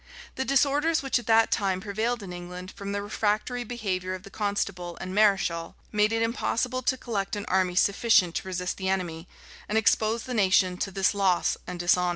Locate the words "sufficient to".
7.75-8.47